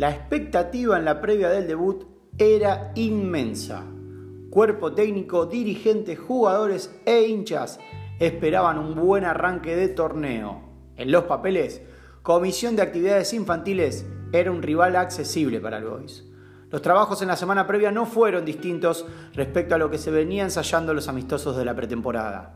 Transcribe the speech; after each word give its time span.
La 0.00 0.08
expectativa 0.08 0.96
en 0.96 1.04
la 1.04 1.20
previa 1.20 1.50
del 1.50 1.66
debut 1.66 2.06
era 2.38 2.90
inmensa. 2.94 3.84
Cuerpo 4.48 4.94
técnico, 4.94 5.44
dirigentes, 5.44 6.18
jugadores 6.18 6.98
e 7.04 7.26
hinchas 7.26 7.78
esperaban 8.18 8.78
un 8.78 8.94
buen 8.94 9.26
arranque 9.26 9.76
de 9.76 9.88
torneo. 9.88 10.62
En 10.96 11.12
los 11.12 11.24
papeles, 11.24 11.82
Comisión 12.22 12.76
de 12.76 12.82
Actividades 12.82 13.34
Infantiles 13.34 14.06
era 14.32 14.50
un 14.50 14.62
rival 14.62 14.96
accesible 14.96 15.60
para 15.60 15.76
el 15.76 15.84
Boys. 15.84 16.24
Los 16.70 16.80
trabajos 16.80 17.20
en 17.20 17.28
la 17.28 17.36
semana 17.36 17.66
previa 17.66 17.92
no 17.92 18.06
fueron 18.06 18.46
distintos 18.46 19.04
respecto 19.34 19.74
a 19.74 19.78
lo 19.78 19.90
que 19.90 19.98
se 19.98 20.10
venía 20.10 20.44
ensayando 20.44 20.94
los 20.94 21.08
amistosos 21.08 21.58
de 21.58 21.66
la 21.66 21.76
pretemporada. 21.76 22.54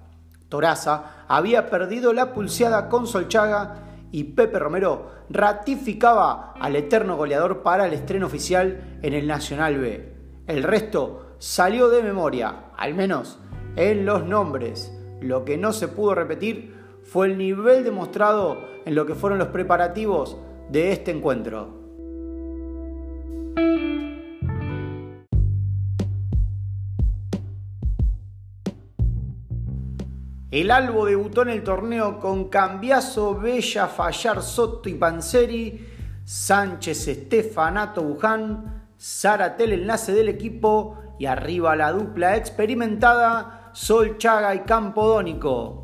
Toraza 0.48 1.26
había 1.28 1.68
perdido 1.68 2.14
la 2.14 2.32
pulseada 2.32 2.88
con 2.88 3.06
Solchaga 3.06 3.93
y 4.14 4.22
Pepe 4.22 4.60
Romero 4.60 5.10
ratificaba 5.28 6.54
al 6.60 6.76
eterno 6.76 7.16
goleador 7.16 7.64
para 7.64 7.84
el 7.86 7.92
estreno 7.92 8.26
oficial 8.26 8.98
en 9.02 9.12
el 9.12 9.26
Nacional 9.26 9.76
B. 9.78 10.14
El 10.46 10.62
resto 10.62 11.34
salió 11.38 11.88
de 11.88 12.00
memoria, 12.00 12.66
al 12.76 12.94
menos 12.94 13.40
en 13.74 14.06
los 14.06 14.24
nombres. 14.24 14.96
Lo 15.20 15.44
que 15.44 15.58
no 15.58 15.72
se 15.72 15.88
pudo 15.88 16.14
repetir 16.14 16.76
fue 17.02 17.26
el 17.26 17.36
nivel 17.36 17.82
demostrado 17.82 18.58
en 18.84 18.94
lo 18.94 19.04
que 19.04 19.16
fueron 19.16 19.40
los 19.40 19.48
preparativos 19.48 20.38
de 20.70 20.92
este 20.92 21.10
encuentro. 21.10 21.83
El 30.54 30.70
Albo 30.70 31.06
debutó 31.06 31.42
en 31.42 31.48
el 31.48 31.64
torneo 31.64 32.20
con 32.20 32.44
Cambiaso, 32.44 33.34
Bella, 33.34 33.88
Fallar, 33.88 34.40
Soto 34.40 34.88
y 34.88 34.94
Panzeri, 34.94 35.84
Sánchez, 36.24 37.08
Estefanato, 37.08 38.04
Buján, 38.04 38.86
Zaratel, 38.96 39.72
enlace 39.72 40.12
del 40.12 40.28
equipo 40.28 40.96
y 41.18 41.26
arriba 41.26 41.74
la 41.74 41.90
dupla 41.90 42.36
experimentada 42.36 43.72
Sol 43.72 44.16
Chaga 44.16 44.54
y 44.54 44.60
Campodónico. 44.60 45.83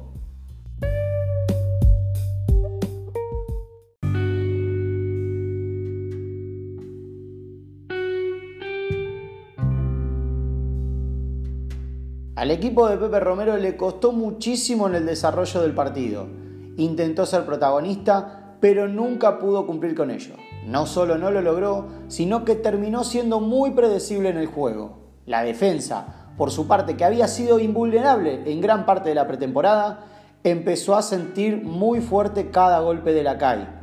Al 12.36 12.52
equipo 12.52 12.88
de 12.88 12.96
Pepe 12.96 13.18
Romero 13.18 13.56
le 13.56 13.76
costó 13.76 14.12
muchísimo 14.12 14.86
en 14.86 14.94
el 14.94 15.04
desarrollo 15.04 15.62
del 15.62 15.74
partido. 15.74 16.28
Intentó 16.76 17.26
ser 17.26 17.44
protagonista, 17.44 18.56
pero 18.60 18.86
nunca 18.86 19.40
pudo 19.40 19.66
cumplir 19.66 19.96
con 19.96 20.12
ello. 20.12 20.36
No 20.64 20.86
solo 20.86 21.18
no 21.18 21.32
lo 21.32 21.42
logró, 21.42 21.88
sino 22.06 22.44
que 22.44 22.54
terminó 22.54 23.02
siendo 23.02 23.40
muy 23.40 23.72
predecible 23.72 24.28
en 24.28 24.38
el 24.38 24.46
juego. 24.46 24.98
La 25.26 25.42
defensa, 25.42 26.30
por 26.36 26.52
su 26.52 26.68
parte, 26.68 26.96
que 26.96 27.04
había 27.04 27.26
sido 27.26 27.58
invulnerable 27.58 28.50
en 28.50 28.60
gran 28.60 28.86
parte 28.86 29.08
de 29.08 29.16
la 29.16 29.26
pretemporada, 29.26 30.06
empezó 30.44 30.94
a 30.94 31.02
sentir 31.02 31.64
muy 31.64 32.00
fuerte 32.00 32.50
cada 32.50 32.78
golpe 32.78 33.12
de 33.12 33.24
la 33.24 33.38
calle 33.38 33.79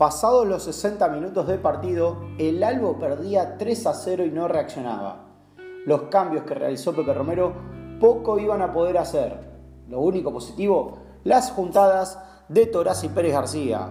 Pasados 0.00 0.48
los 0.48 0.62
60 0.62 1.08
minutos 1.08 1.46
de 1.46 1.58
partido, 1.58 2.16
el 2.38 2.64
Albo 2.64 2.98
perdía 2.98 3.58
3 3.58 3.86
a 3.86 3.92
0 3.92 4.24
y 4.24 4.30
no 4.30 4.48
reaccionaba. 4.48 5.26
Los 5.84 6.04
cambios 6.04 6.44
que 6.44 6.54
realizó 6.54 6.94
Pepe 6.94 7.12
Romero 7.12 7.52
poco 8.00 8.38
iban 8.38 8.62
a 8.62 8.72
poder 8.72 8.96
hacer. 8.96 9.38
Lo 9.88 10.00
único 10.00 10.32
positivo, 10.32 11.00
las 11.22 11.50
juntadas 11.50 12.18
de 12.48 12.64
Toraz 12.64 13.04
y 13.04 13.10
Pérez 13.10 13.34
García. 13.34 13.90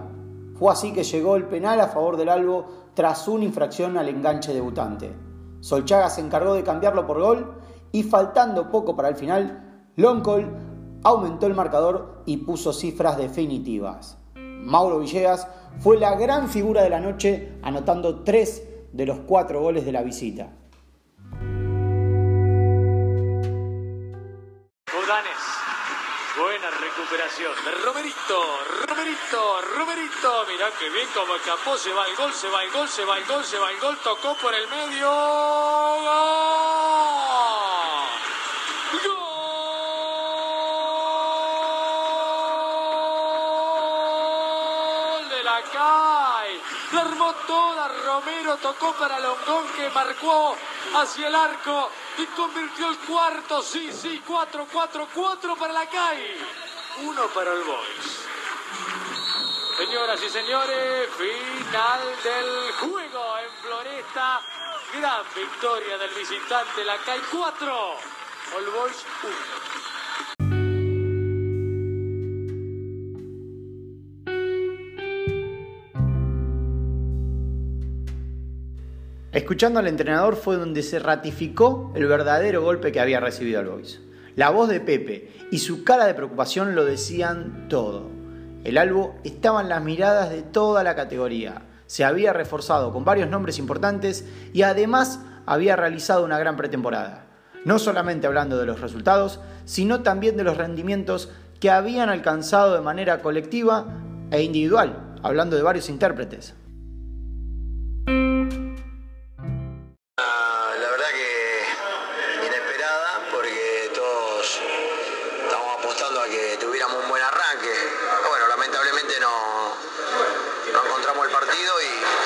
Fue 0.58 0.72
así 0.72 0.92
que 0.92 1.04
llegó 1.04 1.36
el 1.36 1.44
penal 1.44 1.80
a 1.80 1.86
favor 1.86 2.16
del 2.16 2.30
Albo 2.30 2.64
tras 2.94 3.28
una 3.28 3.44
infracción 3.44 3.96
al 3.96 4.08
enganche 4.08 4.52
debutante. 4.52 5.16
Solchaga 5.60 6.10
se 6.10 6.22
encargó 6.22 6.54
de 6.54 6.64
cambiarlo 6.64 7.06
por 7.06 7.20
gol 7.20 7.54
y 7.92 8.02
faltando 8.02 8.68
poco 8.68 8.96
para 8.96 9.10
el 9.10 9.14
final, 9.14 9.84
Loncol 9.94 10.56
aumentó 11.04 11.46
el 11.46 11.54
marcador 11.54 12.24
y 12.26 12.38
puso 12.38 12.72
cifras 12.72 13.16
definitivas. 13.16 14.19
Mauro 14.64 14.98
Villegas 15.00 15.46
fue 15.80 15.98
la 15.98 16.14
gran 16.16 16.48
figura 16.48 16.82
de 16.82 16.90
la 16.90 17.00
noche, 17.00 17.52
anotando 17.62 18.22
tres 18.22 18.62
de 18.92 19.06
los 19.06 19.20
cuatro 19.20 19.60
goles 19.60 19.84
de 19.84 19.92
la 19.92 20.02
visita. 20.02 20.50
buena 26.40 26.70
recuperación 26.70 27.52
de 27.64 27.70
Romerito, 27.84 28.40
Romerito, 28.88 29.60
Romerito, 29.76 30.46
mirá 30.48 30.70
que 30.78 30.88
bien 30.88 31.06
como 31.14 31.36
escapó, 31.36 31.76
se 31.76 31.92
va 31.92 32.06
el 32.06 32.16
gol, 32.16 32.32
se 32.32 32.48
va 32.48 32.64
el 32.64 32.70
gol, 32.70 32.88
se 32.88 33.04
va 33.04 33.18
el 33.18 33.24
gol, 33.26 33.44
se 33.44 33.58
va 33.58 33.70
el 33.70 33.78
gol, 33.78 33.98
tocó 34.02 34.34
por 34.40 34.54
el 34.54 34.66
medio. 34.68 35.10
La 46.92 47.02
armó 47.02 47.32
toda 47.46 47.86
Romero, 47.88 48.56
tocó 48.56 48.92
para 48.94 49.20
Longón 49.20 49.64
que 49.76 49.88
marcó 49.90 50.56
hacia 50.96 51.28
el 51.28 51.34
arco 51.34 51.88
y 52.18 52.26
convirtió 52.26 52.88
el 52.90 52.98
cuarto. 52.98 53.62
Sí, 53.62 53.92
sí, 53.92 54.20
4, 54.26 54.66
4, 54.72 55.08
4 55.14 55.56
para 55.56 55.72
la 55.72 55.86
CAI. 55.86 56.36
Uno 57.02 57.26
para 57.28 57.52
el 57.52 57.62
Boys. 57.62 58.26
Señoras 59.76 60.20
y 60.20 60.28
señores, 60.30 61.08
final 61.16 62.00
del 62.24 62.72
juego 62.72 63.38
en 63.38 63.62
Floresta. 63.62 64.40
Gran 64.98 65.22
victoria 65.34 65.96
del 65.96 66.10
visitante, 66.10 66.84
la 66.84 66.96
CAI 66.98 67.20
4, 67.30 67.96
All 68.56 68.70
Boys 68.70 69.06
1. 69.22 69.32
Escuchando 79.32 79.78
al 79.78 79.86
entrenador 79.86 80.34
fue 80.34 80.56
donde 80.56 80.82
se 80.82 80.98
ratificó 80.98 81.92
el 81.94 82.06
verdadero 82.06 82.62
golpe 82.62 82.90
que 82.90 82.98
había 82.98 83.20
recibido 83.20 83.60
el 83.60 83.68
Boys. 83.68 84.00
La 84.34 84.50
voz 84.50 84.68
de 84.68 84.80
Pepe 84.80 85.30
y 85.52 85.58
su 85.58 85.84
cara 85.84 86.06
de 86.06 86.14
preocupación 86.14 86.74
lo 86.74 86.84
decían 86.84 87.68
todo. 87.68 88.10
El 88.64 88.76
Albo 88.76 89.14
estaba 89.22 89.60
en 89.60 89.68
las 89.68 89.84
miradas 89.84 90.30
de 90.30 90.42
toda 90.42 90.82
la 90.82 90.96
categoría. 90.96 91.62
Se 91.86 92.04
había 92.04 92.32
reforzado 92.32 92.92
con 92.92 93.04
varios 93.04 93.30
nombres 93.30 93.60
importantes 93.60 94.24
y 94.52 94.62
además 94.62 95.20
había 95.46 95.76
realizado 95.76 96.24
una 96.24 96.38
gran 96.40 96.56
pretemporada. 96.56 97.26
No 97.64 97.78
solamente 97.78 98.26
hablando 98.26 98.58
de 98.58 98.66
los 98.66 98.80
resultados, 98.80 99.38
sino 99.64 100.02
también 100.02 100.36
de 100.36 100.42
los 100.42 100.56
rendimientos 100.56 101.30
que 101.60 101.70
habían 101.70 102.08
alcanzado 102.08 102.74
de 102.74 102.80
manera 102.80 103.22
colectiva 103.22 103.86
e 104.32 104.42
individual, 104.42 105.18
hablando 105.22 105.54
de 105.54 105.62
varios 105.62 105.88
intérpretes. 105.88 106.54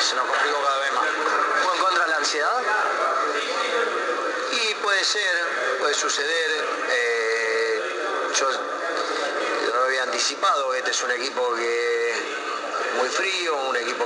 Se 0.04 0.14
nos 0.16 0.26
complicó 0.26 0.62
cada 0.62 0.80
vez 0.80 0.92
más. 0.92 1.06
En 1.72 1.80
contra 1.80 2.06
la 2.06 2.16
ansiedad 2.16 2.62
y 4.52 4.74
puede 4.74 5.02
ser, 5.02 5.78
puede 5.80 5.94
suceder. 5.94 6.64
Eh, 6.90 7.82
yo 8.38 8.50
lo 9.72 9.84
había 9.84 10.02
anticipado, 10.02 10.74
este 10.74 10.90
es 10.90 11.02
un 11.02 11.10
equipo 11.12 11.54
que 11.54 12.12
muy 12.98 13.08
frío, 13.08 13.56
un 13.68 13.76
equipo 13.76 14.03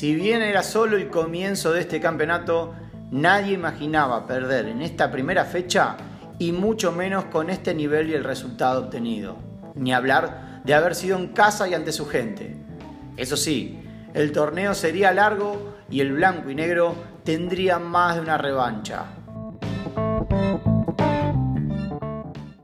Si 0.00 0.14
bien 0.14 0.40
era 0.40 0.62
solo 0.62 0.96
el 0.96 1.10
comienzo 1.10 1.74
de 1.74 1.82
este 1.82 2.00
campeonato, 2.00 2.72
nadie 3.10 3.52
imaginaba 3.52 4.26
perder 4.26 4.68
en 4.68 4.80
esta 4.80 5.10
primera 5.10 5.44
fecha 5.44 5.94
y 6.38 6.52
mucho 6.52 6.90
menos 6.90 7.26
con 7.26 7.50
este 7.50 7.74
nivel 7.74 8.08
y 8.08 8.14
el 8.14 8.24
resultado 8.24 8.84
obtenido. 8.84 9.36
Ni 9.74 9.92
hablar 9.92 10.62
de 10.64 10.72
haber 10.72 10.94
sido 10.94 11.18
en 11.18 11.34
casa 11.34 11.68
y 11.68 11.74
ante 11.74 11.92
su 11.92 12.06
gente. 12.06 12.56
Eso 13.18 13.36
sí, 13.36 13.78
El 14.14 14.32
torneo 14.32 14.72
sería 14.72 15.12
largo 15.12 15.74
y 15.90 16.00
el 16.00 16.12
blanco 16.12 16.48
y 16.48 16.54
negro 16.54 16.94
tendría 17.22 17.78
más 17.78 18.14
de 18.14 18.22
una 18.22 18.38
revancha. 18.38 19.04